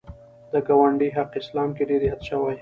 د 0.51 0.53
ګاونډي 0.67 1.09
حق 1.17 1.31
اسلام 1.41 1.69
کې 1.75 1.83
ډېر 1.89 2.01
یاد 2.09 2.21
شوی 2.29 2.55